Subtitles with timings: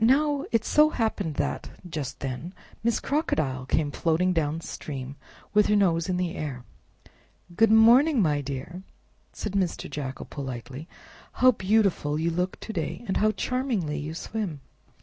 [0.00, 5.16] Now it so happened that, just then, Miss Crocodile came floating down stream
[5.52, 6.64] with her nose in the air.
[7.54, 8.84] "Good morning, my dear!"
[9.34, 9.90] said Mr.
[9.90, 10.88] Jackal politely;
[11.32, 14.62] "how beautiful you look to day, and how charmingly you swim!